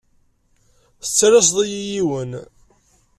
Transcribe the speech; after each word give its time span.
Tettalaseḍ-iyi 1.03 1.81
yiwen. 1.91 2.31